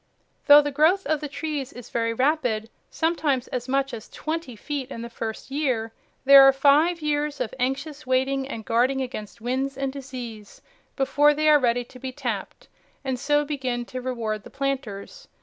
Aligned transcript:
Though 0.47 0.63
the 0.63 0.71
growth 0.71 1.05
of 1.05 1.19
the 1.21 1.27
trees 1.27 1.71
is 1.71 1.91
very 1.91 2.11
rapid, 2.11 2.71
sometimes 2.89 3.47
as 3.49 3.67
much 3.67 3.93
as 3.93 4.09
twenty 4.09 4.55
feet 4.55 4.89
in 4.89 5.03
the 5.03 5.11
first 5.11 5.51
year, 5.51 5.91
there 6.25 6.41
are 6.41 6.51
five 6.51 7.03
years 7.03 7.39
of 7.39 7.53
anxious 7.59 8.07
waiting 8.07 8.47
and 8.49 8.65
guarding 8.65 9.01
against 9.01 9.41
winds 9.41 9.77
and 9.77 9.93
disease 9.93 10.63
before 10.95 11.35
they 11.35 11.47
are 11.47 11.59
ready 11.59 11.83
to 11.83 11.99
be 11.99 12.11
tapped 12.11 12.67
and 13.05 13.19
so 13.19 13.45
begin 13.45 13.85
to 13.85 14.01
reward 14.01 14.41
the 14.43 14.49
planters. 14.49 15.27